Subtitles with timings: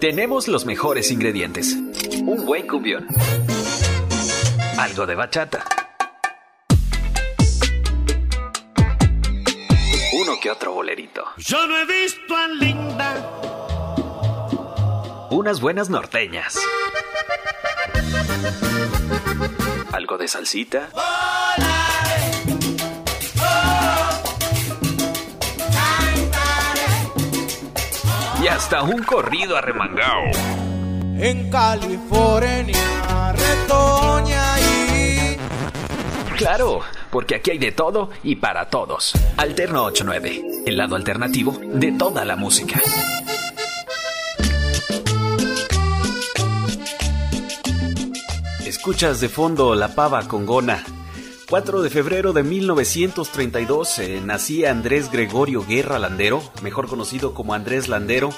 [0.00, 1.74] Tenemos los mejores ingredientes.
[2.24, 3.06] Un buen cumbión.
[4.78, 5.64] Algo de bachata.
[10.12, 11.24] Uno que otro bolerito.
[11.38, 13.30] Yo no he visto a Linda.
[15.30, 16.58] Unas buenas norteñas.
[19.92, 20.90] Algo de salsita.
[28.44, 30.20] Y hasta un corrido arremangado.
[31.16, 35.38] En California, retoña y...
[36.36, 36.80] Claro,
[37.10, 39.14] porque aquí hay de todo y para todos.
[39.38, 42.82] Alterno 89, el lado alternativo de toda la música.
[48.66, 50.84] Escuchas de fondo La Pava con Gona.
[51.48, 57.88] 4 de febrero de 1932 eh, nacía Andrés Gregorio Guerra Landero, mejor conocido como Andrés
[57.88, 58.30] Landero,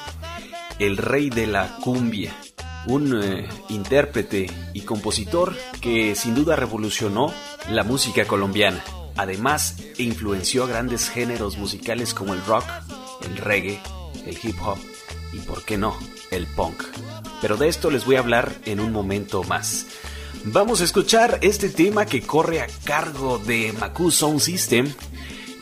[0.79, 2.37] el rey de la cumbia.
[2.87, 7.33] Un eh, intérprete y compositor que sin duda revolucionó
[7.71, 8.83] la música colombiana.
[9.17, 12.65] Además, influenció a grandes géneros musicales como el rock,
[13.25, 13.81] el reggae,
[14.27, 14.79] el hip hop
[15.33, 15.97] y, por qué no,
[16.31, 16.83] el punk.
[17.41, 19.87] Pero de esto les voy a hablar en un momento más.
[20.45, 24.93] Vamos a escuchar este tema que corre a cargo de Macu Sound System,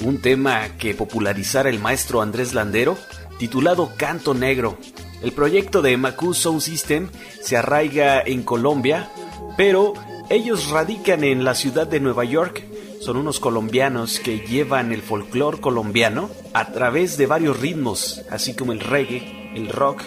[0.00, 2.98] un tema que popularizara el maestro Andrés Landero,
[3.38, 4.76] titulado Canto Negro.
[5.22, 7.08] El proyecto de Macu Sound System
[7.40, 9.10] se arraiga en Colombia,
[9.56, 9.94] pero
[10.28, 12.64] ellos radican en la ciudad de Nueva York.
[13.00, 18.72] Son unos colombianos que llevan el folclore colombiano a través de varios ritmos, así como
[18.72, 20.02] el reggae, el rock,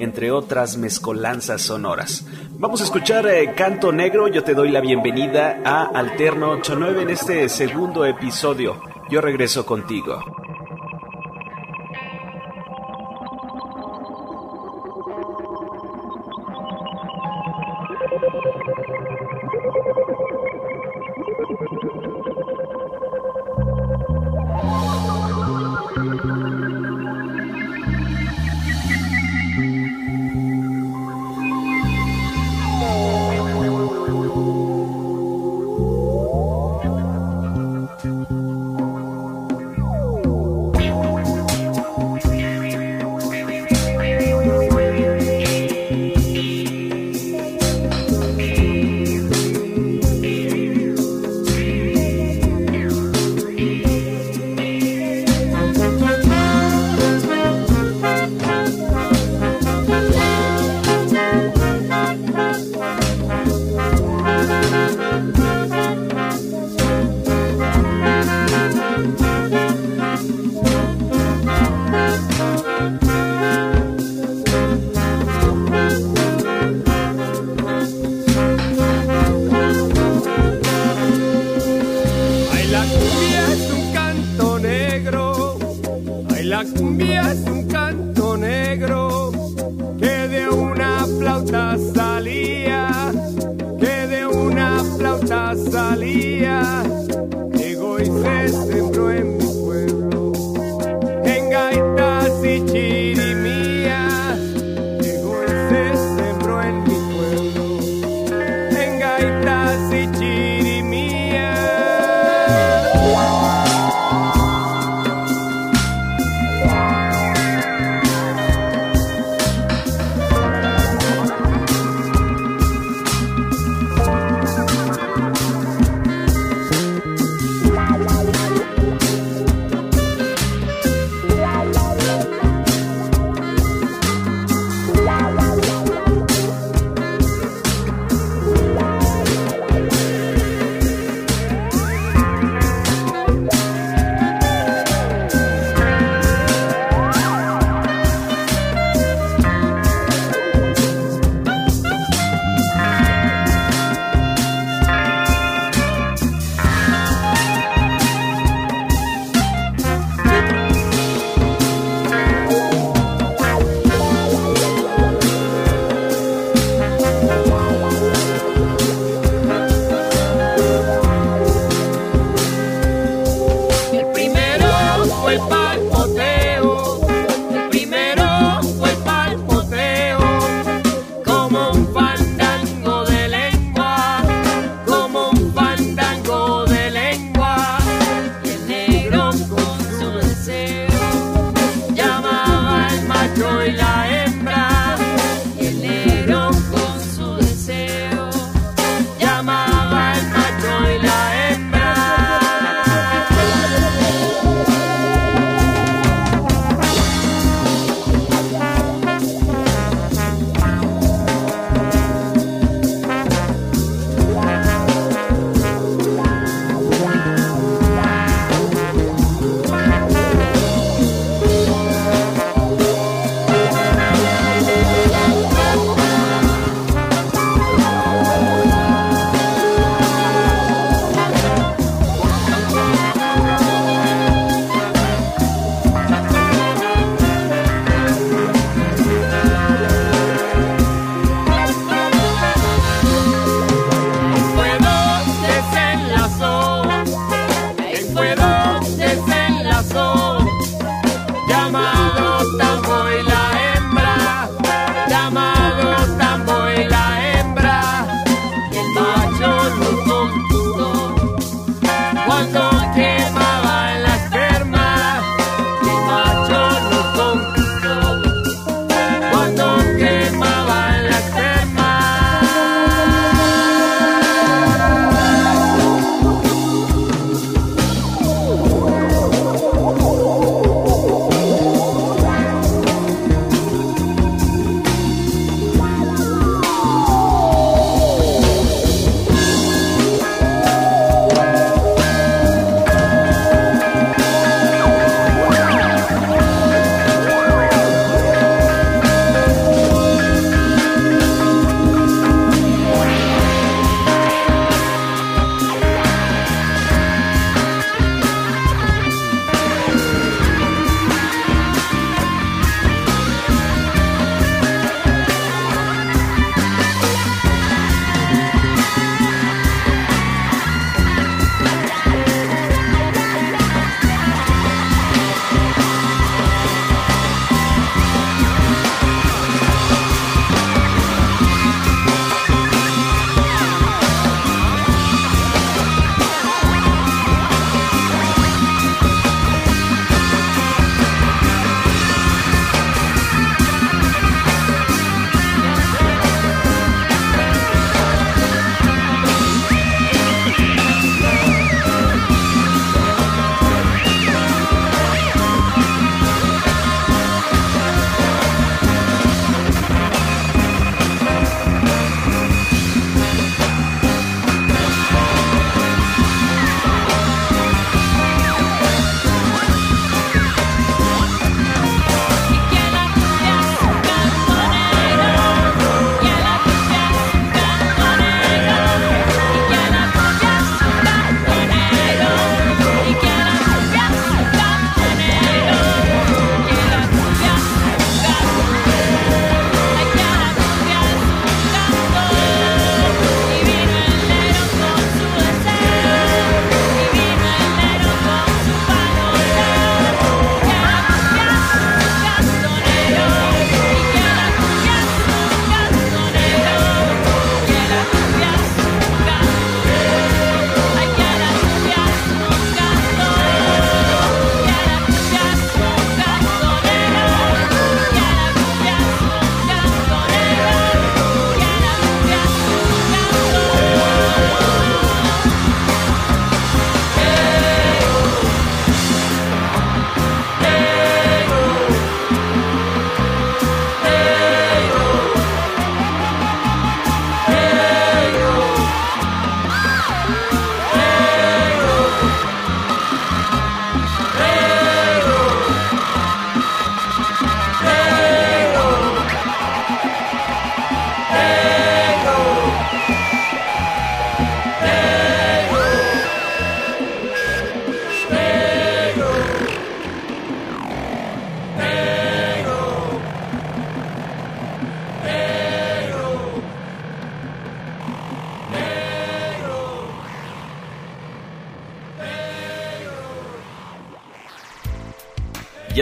[0.00, 2.26] entre otras mezcolanzas sonoras.
[2.58, 7.10] Vamos a escuchar eh, Canto Negro, yo te doy la bienvenida a Alterno 89 en
[7.10, 8.80] este segundo episodio.
[9.10, 10.39] Yo regreso contigo.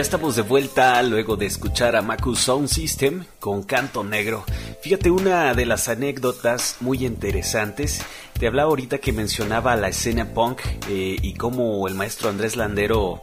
[0.09, 4.43] Estamos de vuelta luego de escuchar a Maku Sound System con Canto Negro.
[4.81, 8.01] Fíjate, una de las anécdotas muy interesantes.
[8.39, 13.21] Te hablaba ahorita que mencionaba la escena punk eh, y cómo el maestro Andrés Landero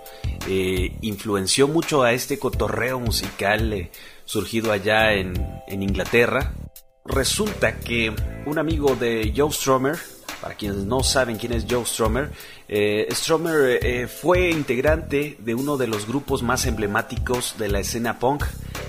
[0.48, 3.90] eh, influenció mucho a este cotorreo musical eh,
[4.24, 5.34] surgido allá en,
[5.66, 6.54] en Inglaterra.
[7.04, 8.14] Resulta que
[8.46, 9.98] un amigo de Joe Stromer,
[10.40, 12.30] para quienes no saben quién es Joe Stromer,
[12.68, 18.18] eh, Stromer eh, fue integrante de uno de los grupos más emblemáticos de la escena
[18.18, 18.44] punk.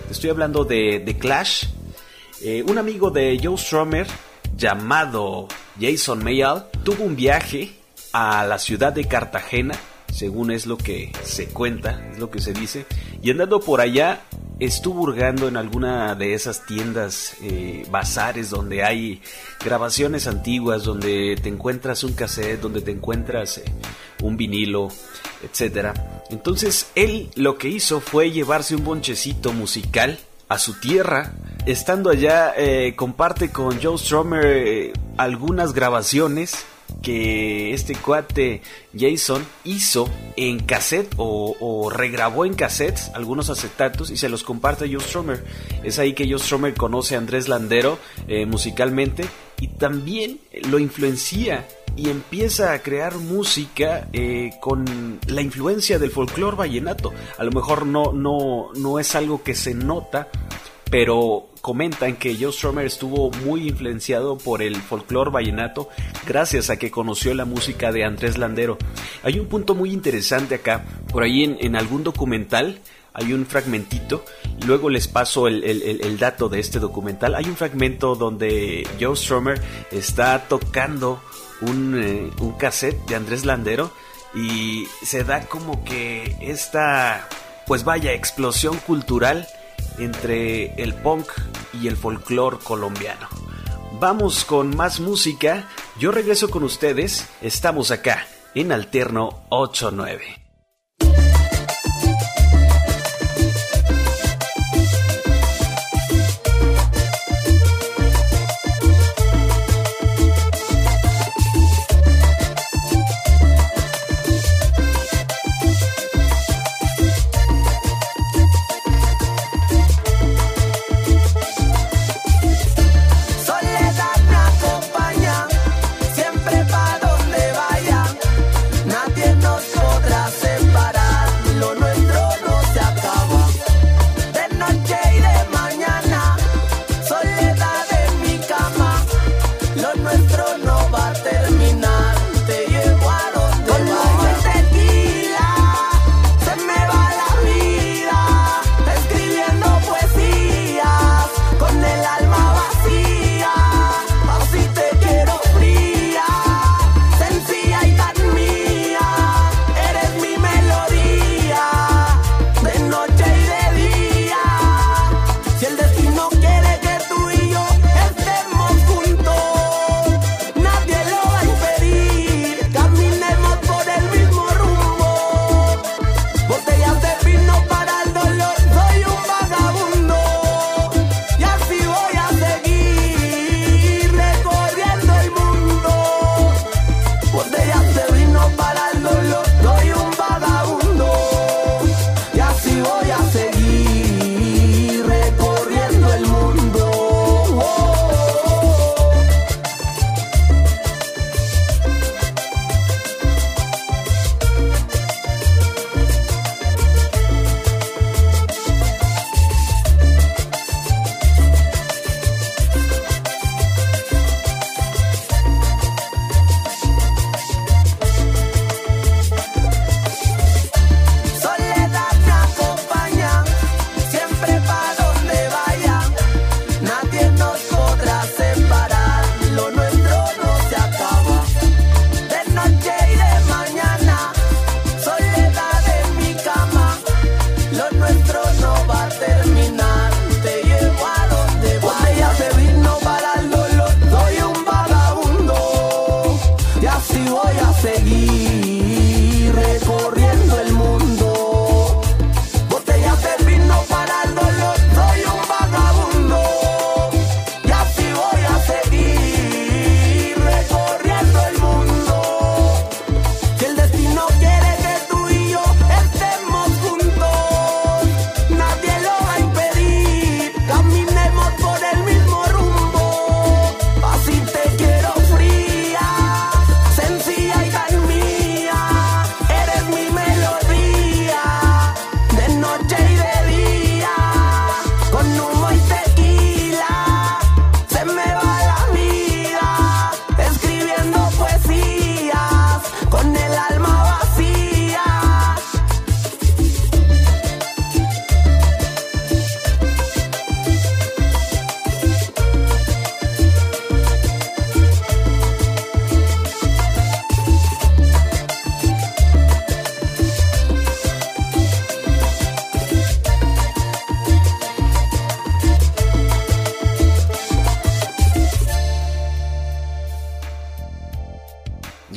[0.09, 1.65] Estoy hablando de The Clash.
[2.41, 4.07] Eh, un amigo de Joe Stromer
[4.55, 5.47] llamado
[5.79, 7.75] Jason Mayall tuvo un viaje
[8.13, 9.75] a la ciudad de Cartagena,
[10.11, 12.85] según es lo que se cuenta, es lo que se dice,
[13.21, 14.21] y andando por allá
[14.59, 19.21] estuvo hurgando en alguna de esas tiendas, eh, bazares donde hay
[19.63, 23.65] grabaciones antiguas, donde te encuentras un cassette, donde te encuentras eh,
[24.23, 24.89] un vinilo,
[25.43, 25.97] etc.
[26.29, 30.17] Entonces él lo que hizo fue llevarse un bonchecito musical
[30.49, 31.33] a su tierra.
[31.65, 36.65] Estando allá, eh, comparte con Joe Stromer algunas grabaciones
[37.01, 38.61] que este cuate
[38.97, 44.87] Jason hizo en cassette o, regrabó en cassettes algunos acetatos y se los comparte a
[44.87, 45.43] Joe Stromer.
[45.83, 49.25] Es ahí que Joe Stromer conoce a Andrés Landero eh, musicalmente
[49.59, 50.39] y también
[50.69, 51.65] lo influencia
[51.95, 57.11] y empieza a crear música eh, con la influencia del folclore vallenato.
[57.37, 60.29] A lo mejor no, no, no es algo que se nota,
[60.89, 65.89] pero comentan que Joe Stromer estuvo muy influenciado por el folclore vallenato
[66.25, 68.77] gracias a que conoció la música de Andrés Landero.
[69.23, 72.79] Hay un punto muy interesante acá, por ahí en, algún documental
[73.13, 74.23] hay un fragmentito,
[74.67, 79.59] luego les paso el, dato de este documental, hay un fragmento donde Joe Stromer
[79.91, 81.19] está tocando
[81.61, 83.91] un, eh, un cassette de Andrés Landero
[84.35, 87.27] y se da como que esta,
[87.65, 89.47] pues vaya, explosión cultural
[89.97, 91.27] entre el punk
[91.73, 93.27] y el folclore colombiano.
[93.99, 95.67] Vamos con más música.
[95.99, 97.27] Yo regreso con ustedes.
[97.41, 100.46] Estamos acá en Alterno 89.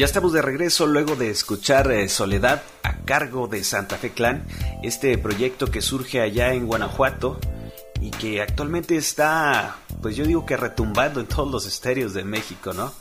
[0.00, 4.46] Ya estamos de regreso luego de escuchar eh, Soledad a cargo de Santa Fe Clan,
[4.82, 7.38] este proyecto que surge allá en Guanajuato
[8.00, 12.72] y que actualmente está, pues yo digo que retumbando en todos los estéreos de México,
[12.72, 12.94] ¿no?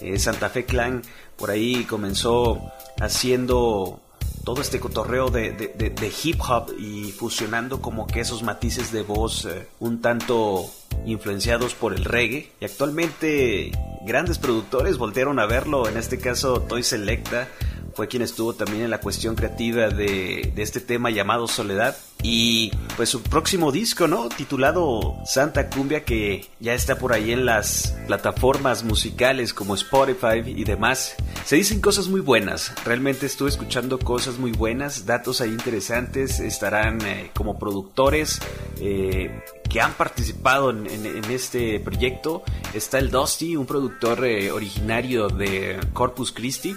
[0.00, 1.02] Eh, Santa Fe Clan
[1.36, 2.72] por ahí comenzó
[3.02, 4.00] haciendo
[4.46, 9.66] todo este cotorreo de, hip hop y fusionando como que esos matices de voz eh,
[9.80, 10.66] un tanto
[11.04, 12.52] influenciados por el reggae.
[12.60, 13.72] Y actualmente
[14.06, 17.48] grandes productores voltearon a verlo, en este caso Toy Selecta
[17.96, 21.96] fue quien estuvo también en la cuestión creativa de, de, este tema llamado Soledad.
[22.22, 24.28] Y pues su próximo disco, ¿no?
[24.28, 30.64] Titulado Santa Cumbia, que ya está por ahí en las plataformas musicales como Spotify y
[30.64, 31.14] demás.
[31.44, 37.00] Se dicen cosas muy buenas, realmente estuve escuchando cosas muy buenas, datos ahí interesantes, estarán
[37.06, 38.40] eh, como productores.
[38.80, 39.30] Eh,
[39.68, 40.86] que han participado en,
[41.30, 46.76] este proyecto está el Dusty, un productor eh, originario de Corpus Christi,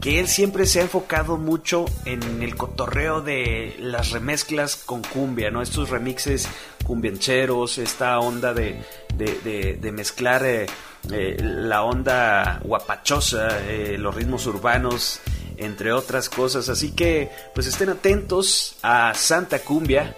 [0.00, 5.50] que él siempre se ha enfocado mucho en el cotorreo de las remezclas con cumbia,
[5.50, 5.60] ¿no?
[5.60, 6.48] Estos remixes
[6.84, 8.80] cumbiancheros, esta onda de,
[9.16, 10.66] de, mezclar eh,
[11.10, 15.20] eh, la onda guapachosa, eh, los ritmos urbanos,
[15.56, 16.68] entre otras cosas.
[16.68, 20.16] Así que, pues estén atentos a Santa Cumbia.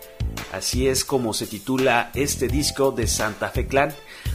[0.52, 3.92] Así es como se titula este disco de Santa Fe Clan.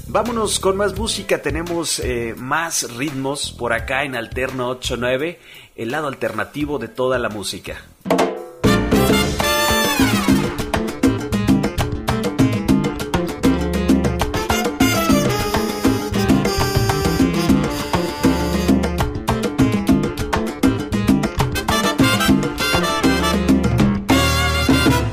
[0.08, 5.40] Vámonos con más música, tenemos eh, más ritmos por acá en Alterno 89,
[5.76, 7.82] el lado alternativo de toda la música.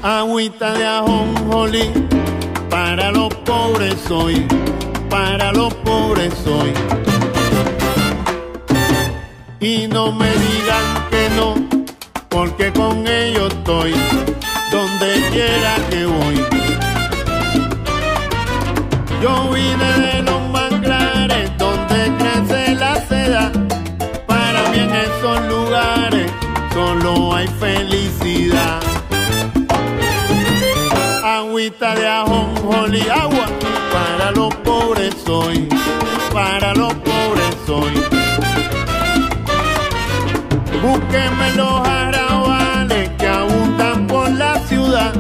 [0.03, 1.91] Agüita de ajonjolí
[2.69, 4.47] para los pobres soy
[5.33, 6.73] para los pobres soy.
[9.61, 11.55] Y no me digan que no,
[12.29, 13.95] porque con ellos estoy,
[14.71, 16.37] donde quiera que voy.
[19.23, 23.53] Yo vine de los manglares, donde crece la seda,
[24.27, 26.31] para mí en esos lugares
[26.75, 29.02] solo hay felicidad.
[31.63, 33.47] Agüita de ajonjolí, agua
[33.93, 35.69] para los pobres soy,
[36.33, 37.93] para los pobres soy.
[40.83, 45.13] Búsquenme los arrabales que abundan por la ciudad,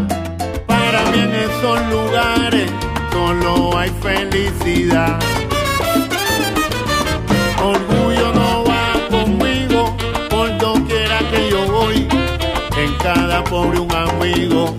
[0.66, 2.68] para mí en esos lugares
[3.12, 5.20] solo hay felicidad.
[7.62, 9.96] Orgullo no va conmigo,
[10.28, 12.09] por doquiera que yo voy,
[12.76, 14.74] en cada pobre un amigo,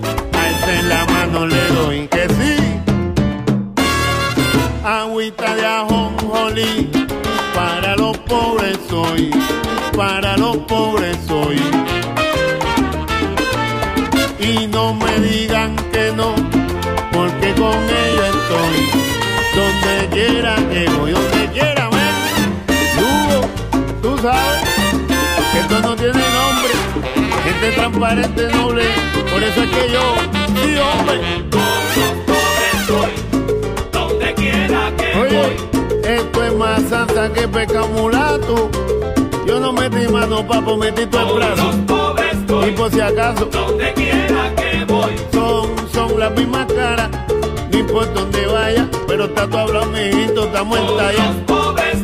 [5.34, 6.90] agüita de ajonjolí,
[7.54, 9.30] para los pobres soy,
[9.96, 11.60] para los pobres soy.
[14.38, 16.34] Y no me digan que no,
[17.12, 18.78] porque con ella estoy,
[19.54, 22.04] donde quiera que voy, donde quiera, me
[24.02, 24.62] tú sabes,
[25.52, 26.72] que esto no tiene nombre,
[27.44, 28.84] gente transparente, noble,
[29.30, 30.14] por eso es que yo,
[30.62, 31.44] sí hombre.
[35.36, 35.56] Oye,
[36.16, 38.70] esto es más santa que pecamulato.
[39.46, 41.70] Yo no metí mano, papo, metí tu brazo.
[42.66, 47.10] Y por si acaso, donde quiera que voy, son, son las mismas caras.
[47.70, 51.34] No importa donde vaya, pero está tu hablado, mijito, estamos en talla.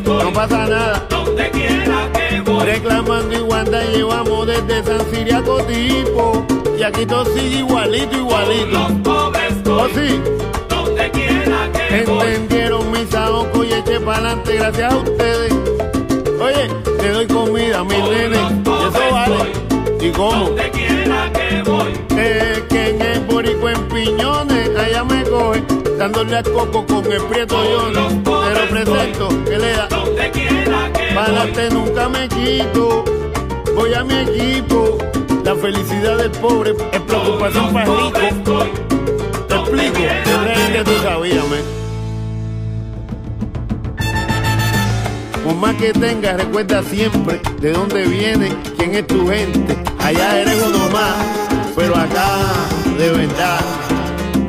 [0.05, 1.05] No pasa nada.
[1.09, 2.65] Donde quiera que voy.
[2.65, 6.45] Reclamando igualdad llevamos desde San Siriaco tipo.
[6.77, 8.65] Y aquí todo sigue igualito, igualito.
[8.71, 10.19] Los pobres ¿Oh sí?
[10.69, 12.60] Donde quiera que voy.
[13.09, 15.53] Ahocos y eché pa'lante gracias a ustedes.
[16.39, 18.39] Oye, te doy comida a mis nenes.
[18.61, 19.35] Eso vale.
[19.99, 20.45] ¿Y cómo?
[20.45, 21.93] Donde quiera que voy.
[22.15, 25.63] Eh, que en el borico en piñones, allá me coge,
[25.97, 27.91] dándole a coco con el prieto yo.
[27.91, 29.87] Te lo presento, que le da.
[29.87, 33.03] Donde quiera que Pa'lante nunca me quito.
[33.75, 34.99] Voy a mi equipo.
[35.43, 38.11] La felicidad del pobre es preocupación para rico.
[39.47, 39.99] Te explico,
[40.71, 41.80] que tú sabías.
[45.43, 49.75] Por más que tengas, recuerda siempre de dónde viene, quién es tu gente.
[49.99, 51.15] Allá eres uno más,
[51.75, 52.27] pero acá,
[52.97, 53.59] de verdad,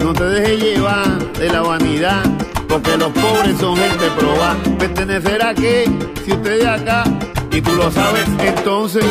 [0.00, 2.22] no te dejes llevar de la vanidad,
[2.68, 4.56] porque los pobres son gente probada.
[4.78, 5.90] ¿Pertenecer a qué?
[6.24, 7.04] Si usted de acá,
[7.50, 9.04] y tú lo sabes, entonces,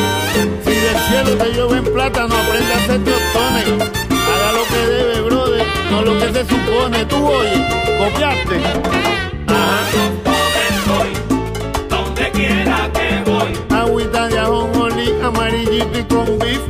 [0.63, 3.89] si del cielo te llueven plata, no aprende a hacer tostones.
[4.09, 7.05] Haga lo que debe, brother, no lo que se supone.
[7.05, 7.67] Tú oye,
[7.99, 8.61] copiaste.
[9.47, 10.30] Ajá.
[15.81, 16.61] Roti con beef.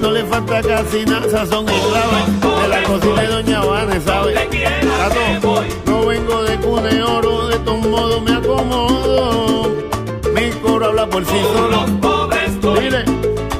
[0.00, 2.62] No le falta casi nada, sazón y clave.
[2.62, 4.38] De la cocina de Doña Vane, ¿sabes?
[4.40, 9.72] Tato, no vengo de cuna de oro, de todos modos me acomodo.
[10.34, 11.86] Mi coro habla por sí solo.
[12.80, 13.04] Mire,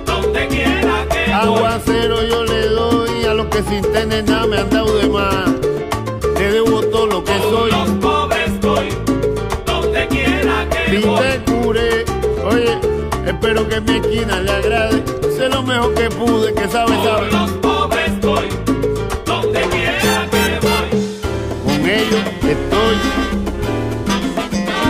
[0.07, 4.59] Donde quiera que voy, aguacero yo le doy a los que sin tener nada me
[4.59, 5.58] han dado de más.
[13.49, 15.03] Espero que mi esquina le agrade.
[15.37, 17.31] Sé lo mejor que pude, que sabe, sabe.
[17.31, 18.49] los pobres estoy.
[19.25, 20.91] Donde quiera que voy.
[21.65, 22.97] Con ellos estoy,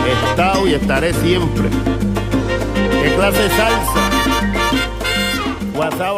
[0.07, 1.69] he estado y estaré siempre.
[3.03, 4.11] ¿Qué clase de salsa?
[5.75, 6.18] Guasábara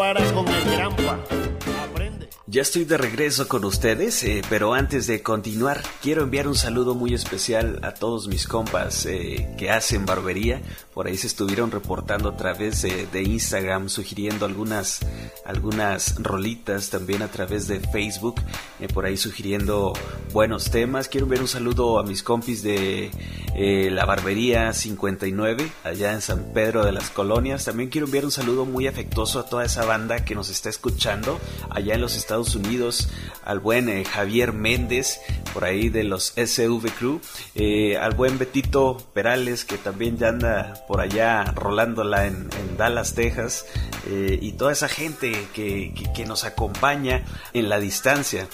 [2.53, 6.97] Ya estoy de regreso con ustedes, eh, pero antes de continuar, quiero enviar un saludo
[6.97, 10.61] muy especial a todos mis compas eh, que hacen barbería.
[10.93, 14.99] Por ahí se estuvieron reportando a través de, Instagram, sugiriendo algunas,
[15.45, 18.41] algunas rolitas, también a través de Facebook,
[18.81, 19.93] eh, por ahí sugiriendo
[20.33, 21.07] buenos temas.
[21.07, 23.13] Quiero enviar un saludo a mis compis de
[23.55, 27.65] la barbería 59, allá en San Pedro de las Colonias.
[27.67, 31.39] También quiero enviar un saludo muy afectuoso a toda esa banda que nos está escuchando
[31.71, 33.09] allá en los Estados Unidos,
[33.45, 35.21] al buen eh, Javier Méndez,
[35.53, 37.21] por ahí de los SV Crew,
[37.55, 43.67] eh, al buen Betito Perales, que también ya anda por allá rolándola en, Dallas, Texas,
[44.09, 45.93] eh, y toda esa gente que,
[46.27, 47.25] nos acompaña
[47.55, 48.47] en la distancia,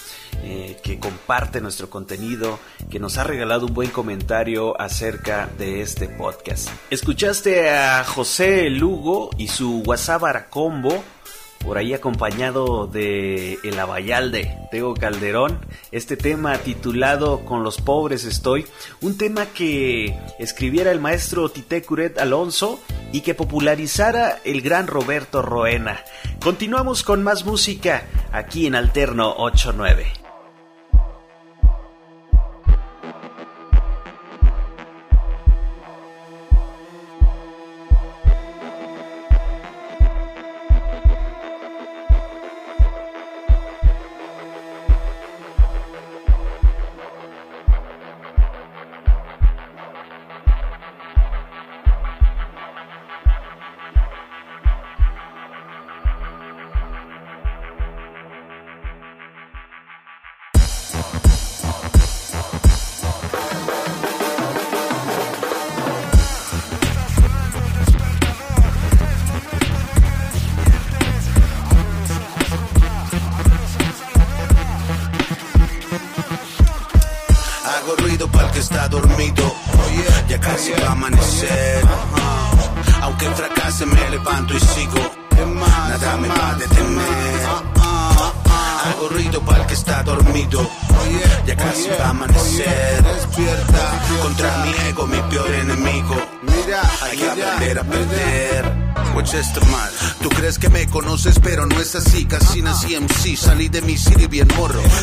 [0.82, 6.68] que comparte nuestro contenido, que nos ha regalado un buen comentario acerca de este podcast.
[6.90, 11.04] Escuchaste a José Lugo y su Guasábara Combo
[11.60, 15.58] por ahí acompañado de El Abayalde, Tego Calderón,
[15.92, 18.66] este tema titulado Con los pobres estoy,
[19.00, 22.80] un tema que escribiera el maestro Tite Curet Alonso
[23.12, 26.00] y que popularizara el gran Roberto Roena.
[26.42, 30.25] Continuamos con más música aquí en Alterno 89.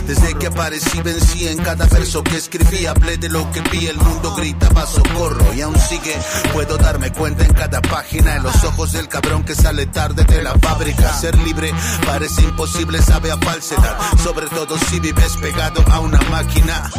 [0.08, 2.86] Desde que aparecí, vencí en cada verso que escribí.
[2.86, 5.54] Hablé de lo que vi, el mundo gritaba socorro.
[5.54, 6.16] Y aún sigue,
[6.52, 8.36] puedo darme cuenta en cada página.
[8.36, 11.14] En los ojos del cabrón que sale tarde de la fábrica.
[11.14, 11.74] Ser libre
[12.06, 13.98] parece imposible, sabe a falsedad.
[14.22, 16.90] Sobre todo si vives pegado a una máquina.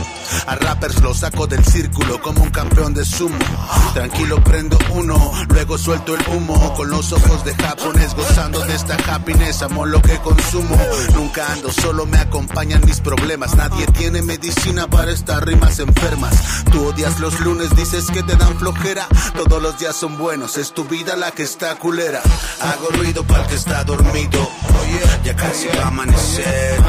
[0.46, 3.38] A rappers los saco del círculo como un campeón de sumo.
[3.92, 6.74] Tranquilo, prendo uno, luego suelto el humo.
[6.74, 9.62] Con los ojos de japonés, gozando de esta happiness.
[9.62, 10.78] Amo lo que consumo.
[11.14, 13.54] Nunca ando solo, me acompañan mis problemas.
[13.54, 16.64] Nadie tiene medicina para estas rimas enfermas.
[16.70, 19.06] Tú odias los lunes, dices que te dan flojera.
[19.36, 22.20] Todos los días son buenos, es tu vida la que está culera.
[22.60, 24.48] Hago ruido para el que está dormido.
[25.24, 26.80] ya casi va a amanecer.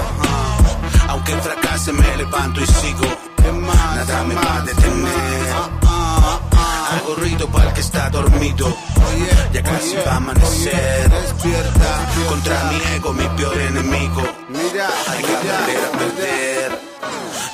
[1.08, 3.06] Aunque fracase, me levanto y sigo.
[3.96, 5.85] Nada me va a detener.
[6.96, 8.76] Hago ruido para el que está dormido.
[9.54, 11.10] Ya casi va a amanecer.
[11.10, 12.12] Despierta.
[12.30, 14.24] Contra mi ego, mi peor enemigo.
[14.50, 16.85] Mira, hay que aprender a perder.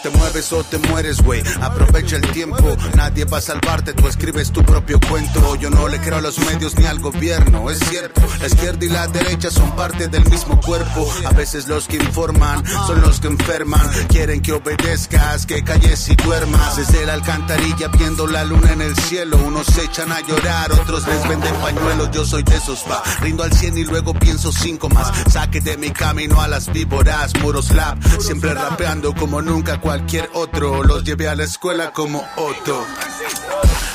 [0.04, 1.44] Te mueves o te mueres, güey.
[1.62, 2.76] Aprovecha el tiempo.
[2.96, 3.94] Nadie va a salvarte.
[3.94, 5.56] Tú escribes tu propio cuento.
[5.58, 7.70] Yo no le creo a los medios ni al gobierno.
[7.70, 11.08] Es cierto, la izquierda y la derecha son parte del mismo cuerpo.
[11.26, 13.82] A veces los que informan son los que enferman.
[14.08, 16.78] Quieren que obedezcas, que calles y duermas.
[16.78, 19.38] Desde la alcantarilla viendo la luna en el cielo.
[19.38, 22.10] Unos se echan a llorar, otros les venden pañuelos.
[22.10, 23.04] Yo soy de esos, pa.
[23.20, 25.12] Rindo al 100 y luego pienso cinco más.
[25.32, 27.34] Saque de mi camino a las víboras.
[27.42, 30.84] Muros lab, siempre rapeando como nunca cualquier otro.
[30.84, 32.86] Los llevé a la escuela como Otto.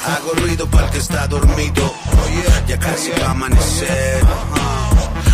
[0.07, 1.91] Hago ruido para el que está dormido.
[2.69, 4.23] Ya casi va a amanecer.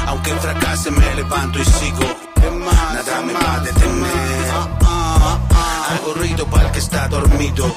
[0.06, 2.06] Aunque fracase me levanto y sigo.
[2.92, 4.50] Nada me va a detener.
[5.90, 7.74] Hago ruido para el que está dormido.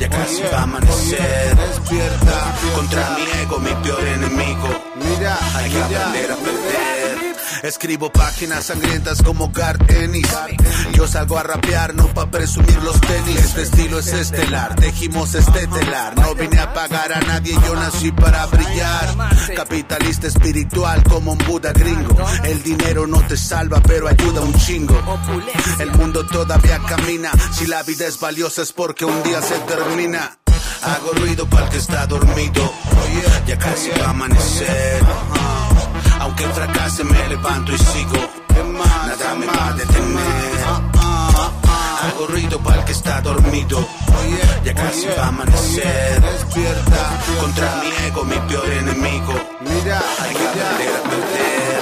[0.00, 1.56] Ya casi va a amanecer.
[1.56, 2.56] Despierta.
[2.74, 4.68] Contra mi ego, mi peor enemigo.
[4.96, 6.99] Mira, hay que aprender a perder.
[7.62, 10.28] Escribo páginas sangrientas como Gartenis.
[10.94, 13.36] Yo salgo a rapear, no pa' presumir los tenis.
[13.36, 16.18] Este estilo es estelar, tejimos este telar.
[16.18, 19.14] No vine a pagar a nadie, yo nací para brillar.
[19.54, 22.16] Capitalista espiritual como un Buda gringo.
[22.44, 24.98] El dinero no te salva, pero ayuda un chingo.
[25.78, 27.30] El mundo todavía camina.
[27.52, 30.38] Si la vida es valiosa es porque un día se termina.
[30.82, 32.72] Hago ruido para el que está dormido.
[33.46, 35.59] Ya casi va a amanecer.
[36.30, 38.14] Aunque fracase me levanto y sigo.
[39.04, 40.64] Nada me va a detener.
[42.04, 43.84] Hago ruido para el que está dormido.
[44.64, 46.22] Ya casi va a amanecer.
[46.22, 47.20] Despierta.
[47.40, 49.34] Contra mi ego, mi peor enemigo.
[49.60, 51.79] Mira, hay que aprender a perder.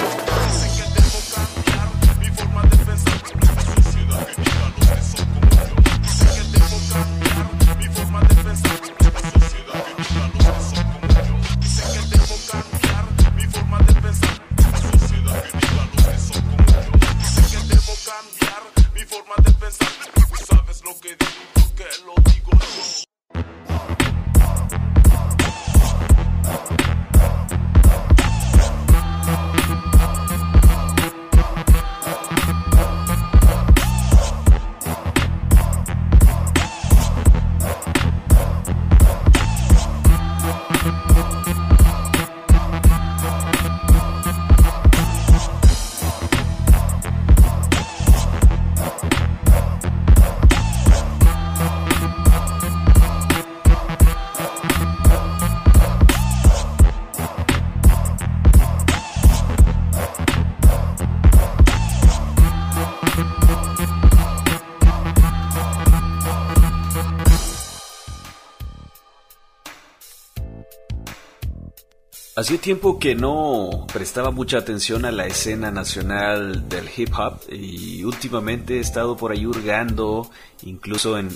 [72.39, 78.05] Hacía tiempo que no prestaba mucha atención a la escena nacional del hip hop y
[78.05, 80.31] últimamente he estado por ahí hurgando,
[80.63, 81.29] incluso en,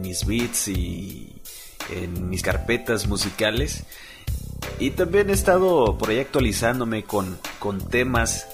[0.00, 1.32] mis beats y
[1.94, 3.84] en mis carpetas musicales.
[4.80, 8.48] Y también he estado por ahí actualizándome con, con temas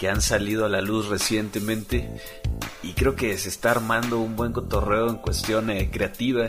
[0.00, 2.08] que han salido a la luz recientemente
[2.86, 6.46] y creo que se está armando un buen cotorreo en cuestión eh, creativa.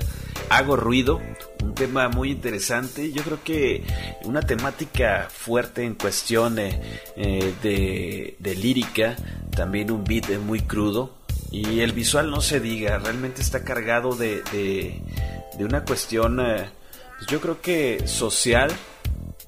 [0.50, 1.19] Hago ruido,
[1.63, 3.12] un tema muy interesante.
[3.12, 3.84] Yo creo que
[4.23, 6.80] una temática fuerte en cuestión eh,
[7.15, 9.15] eh, de, lírica,
[9.50, 11.15] también un beat muy crudo.
[11.50, 17.39] Y el visual no se diga, realmente está cargado de, de, una cuestión, pues yo
[17.39, 18.69] creo que social,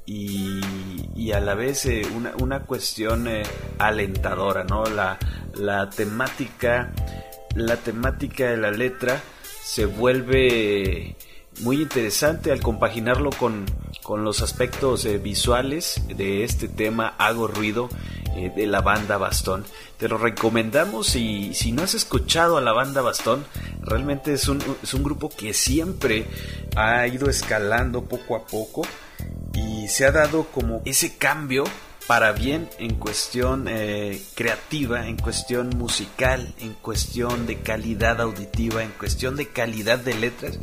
[0.06, 3.28] y, a la vez una, una, cuestión
[3.78, 4.86] alentadora, ¿no?
[4.86, 5.20] La,
[5.56, 6.92] la temática,
[7.56, 9.22] la temática de la letra
[9.64, 11.16] se vuelve
[11.62, 13.66] muy interesante al compaginarlo con,
[14.18, 17.90] los aspectos eh, visuales de este tema Hago Ruido
[18.36, 19.66] eh, de la banda Bastón.
[19.98, 23.46] Te lo recomendamos y si no has escuchado a la banda Bastón,
[23.82, 26.26] realmente es un, es un grupo que siempre
[26.76, 28.82] ha ido escalando poco a poco
[29.54, 31.66] y se ha dado como ese cambio
[32.10, 38.90] para bien en cuestión eh, creativa, en cuestión musical, en cuestión de calidad auditiva, en
[38.90, 40.58] cuestión de calidad de letras.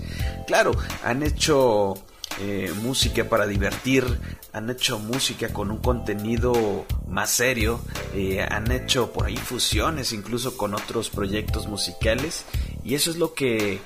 [0.49, 0.73] Claro,
[1.05, 1.95] han hecho
[2.41, 4.05] eh, música para divertir,
[4.53, 7.79] han hecho música con un contenido más serio,
[8.13, 12.45] eh, han hecho por ahí fusiones incluso con otros proyectos musicales
[12.83, 13.79] y eso es lo que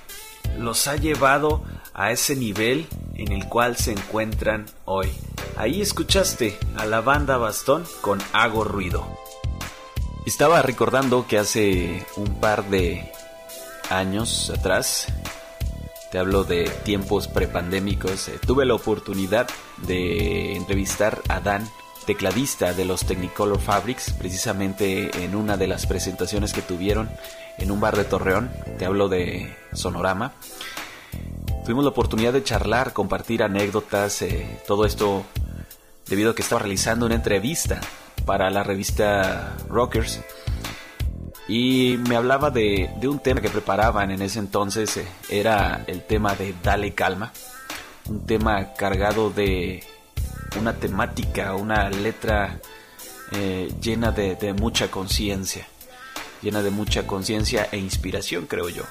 [0.58, 1.62] los ha llevado
[1.94, 5.08] a ese nivel en el cual se encuentran hoy.
[5.56, 9.06] Ahí escuchaste a la banda Bastón con Hago Ruido.
[10.26, 13.10] Estaba recordando que hace un par de
[13.90, 15.08] años atrás,
[16.10, 19.48] te hablo de tiempos prepandémicos, eh, tuve la oportunidad
[19.86, 21.68] de entrevistar a Dan,
[22.06, 27.10] tecladista de los Technicolor Fabrics, precisamente en una de las presentaciones que tuvieron
[27.61, 30.33] en un bar de Torreón, te hablo de Sonorama.
[31.64, 35.25] Tuvimos la oportunidad de charlar, compartir anécdotas, eh, todo esto
[36.07, 37.81] debido a que estaba realizando una entrevista
[38.25, 40.20] para la revista Rockers
[41.49, 46.35] y me hablaba de, un tema que preparaban en ese entonces, eh, era el tema
[46.35, 47.33] de Dale Calma,
[48.09, 49.85] un tema cargado de
[50.59, 52.59] una temática, una letra
[53.33, 55.66] eh, llena de mucha conciencia,
[56.42, 58.85] llena de mucha conciencia e inspiración creo yo.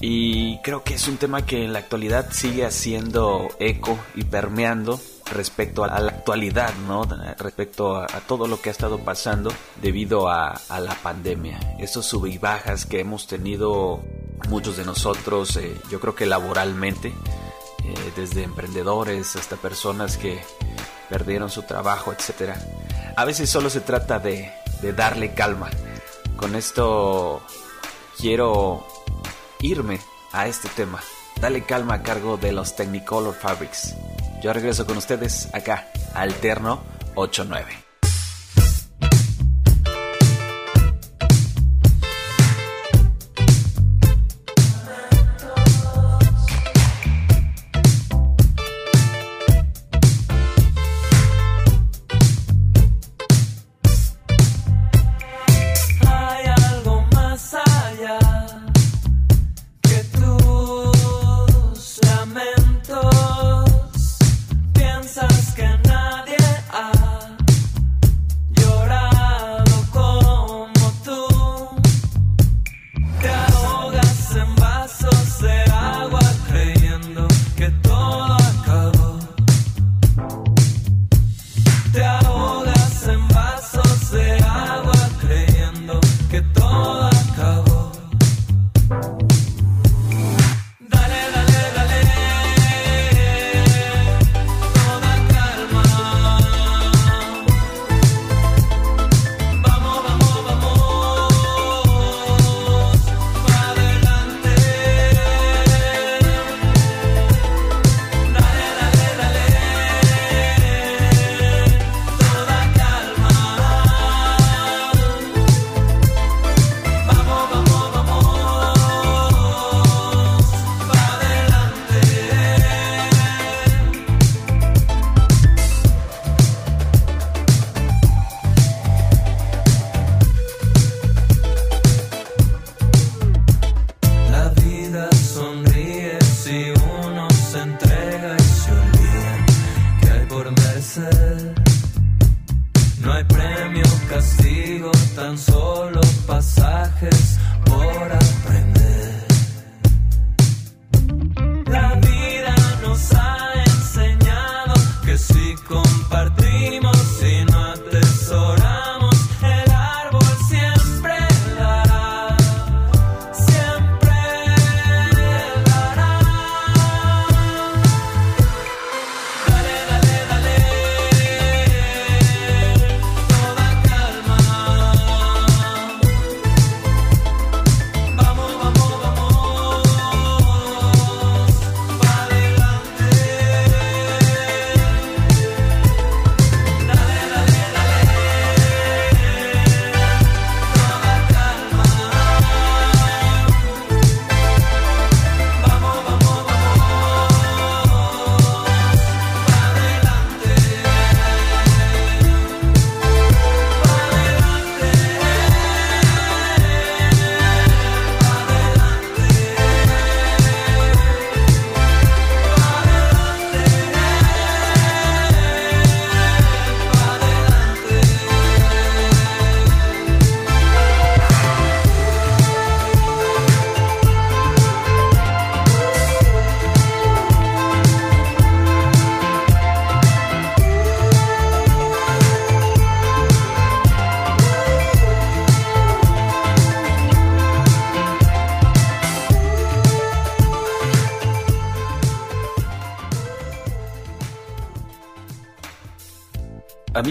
[0.00, 5.00] Y creo que es un tema que en la actualidad sigue haciendo eco y permeando
[5.30, 7.04] respecto a la actualidad, ¿no?
[7.38, 11.58] Respecto a, todo lo que ha estado pasando debido a, la pandemia.
[11.78, 14.02] Esos sub y bajas que hemos tenido
[14.48, 20.40] muchos de nosotros, eh, yo creo que laboralmente, eh, desde emprendedores hasta personas que
[21.08, 22.52] perdieron su trabajo, etc.
[23.16, 25.70] A veces solo se trata de, de darle calma.
[26.44, 27.40] Con esto
[28.18, 28.86] quiero
[29.62, 29.98] irme
[30.30, 31.00] a este tema.
[31.40, 33.94] Dale calma a cargo de los Technicolor Fabrics.
[34.42, 36.82] Yo regreso con ustedes acá, Alterno
[37.14, 37.83] 89.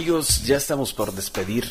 [0.04, 1.64] Amigos, ya estamos por despedir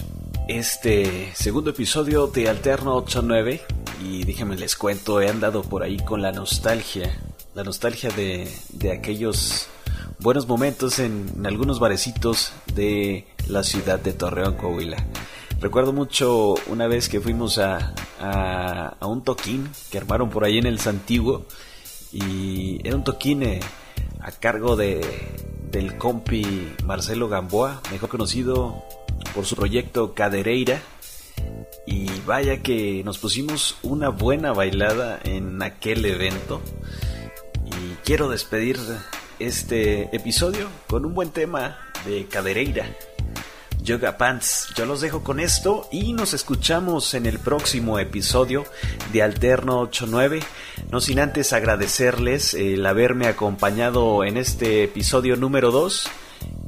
[0.48, 3.60] este segundo episodio de Alterno 89
[4.02, 7.14] y déjenme les cuento, he andado por ahí con la nostalgia,
[7.54, 9.66] la nostalgia de, de aquellos
[10.18, 15.04] buenos momentos en, algunos barecitos de la ciudad de Torreón, Coahuila.
[15.60, 20.56] Recuerdo mucho una vez que fuimos a, a, a un toquín que armaron por ahí
[20.56, 21.44] en el Santiguo
[22.10, 23.60] y era un toquín eh,
[24.20, 25.02] a cargo de,
[25.72, 28.84] del compi Marcelo Gamboa, mejor conocido
[29.34, 30.80] por su proyecto Cadereira.
[31.86, 36.60] Y vaya que nos pusimos una buena bailada en aquel evento.
[37.64, 38.78] Y quiero despedir
[39.38, 42.86] este episodio con un buen tema de Cadereira.
[43.82, 44.72] Yoga Pants.
[44.76, 48.64] Yo los dejo con esto y nos escuchamos en el próximo episodio
[49.12, 50.40] de Alterno 89.
[50.90, 56.08] No sin antes agradecerles el haberme acompañado en este episodio número 2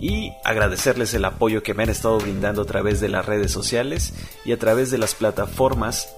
[0.00, 4.12] y agradecerles el apoyo que me han estado brindando a través de las redes sociales
[4.44, 6.08] y a través de las plataformas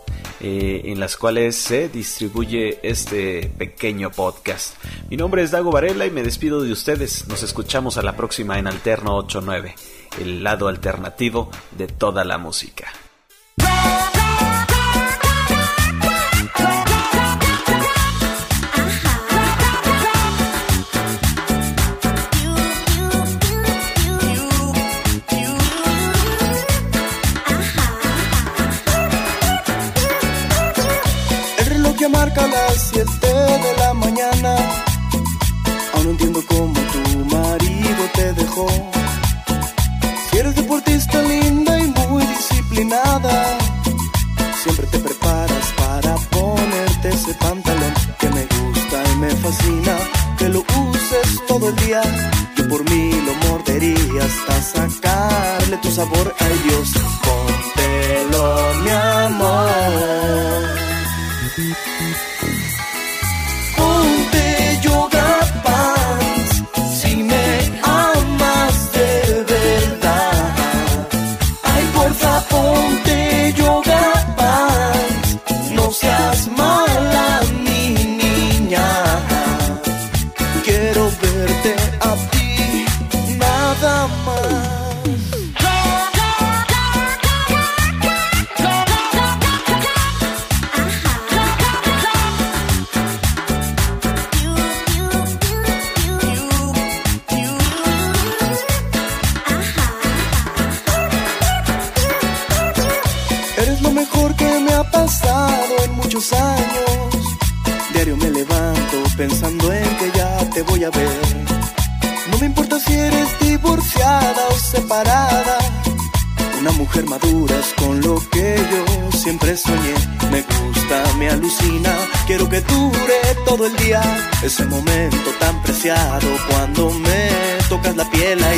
[0.41, 4.75] eh, en las cuales se distribuye este pequeño podcast.
[5.11, 7.29] Mi nombre es Dago Varela y me despido de ustedes.
[7.29, 9.75] Nos escuchamos a la próxima en Alterno 89,
[10.21, 12.89] el lado alternativo de toda la música.
[52.55, 56.35] Que por mí lo mordería hasta sacarle tu sabor.
[56.39, 56.93] Ay Dios,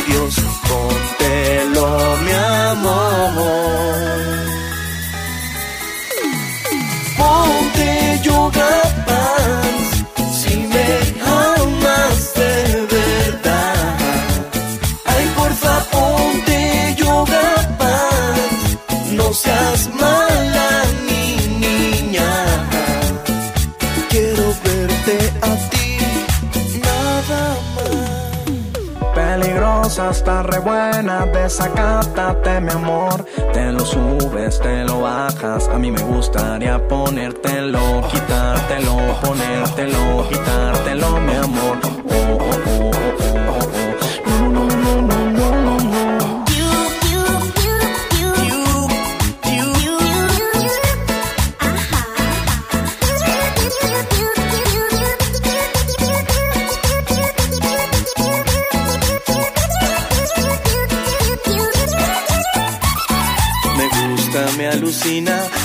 [0.06, 0.36] Dios,
[0.68, 1.17] póntelo,
[29.98, 33.24] Peligrosa, está re buena, desacátate mi amor.
[33.52, 35.68] Te lo subes, te lo bajas.
[35.68, 41.78] A mí me gustaría ponértelo, quitártelo, ponértelo, quitártelo, mi amor.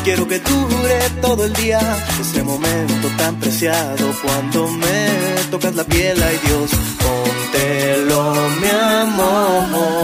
[0.03, 1.79] Quiero que dure todo el día.
[2.19, 5.07] Ese momento tan preciado cuando me
[5.49, 6.71] tocas la piel, ay Dios,
[7.03, 10.02] póntelo, mi amor.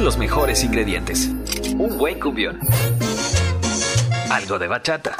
[0.00, 1.28] Los mejores ingredientes.
[1.78, 2.58] Un buen cumbión.
[4.30, 5.16] Algo de bachata.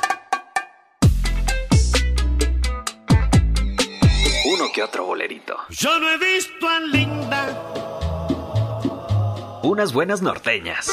[4.45, 5.57] Uno que otro bolerito.
[5.71, 7.63] Yo no he visto a Linda.
[9.63, 10.91] Unas buenas norteñas.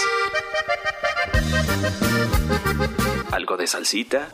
[3.32, 4.30] Algo de salsita.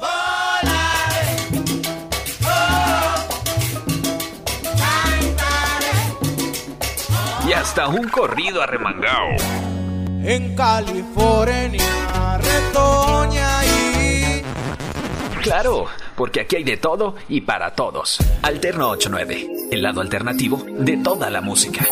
[7.48, 9.30] Y hasta un corrido arremangado.
[10.22, 14.42] En California, retoña y
[15.42, 15.86] Claro,
[16.18, 18.18] porque aquí hay de todo y para todos.
[18.42, 21.88] Alterno 89, el lado alternativo de toda la música.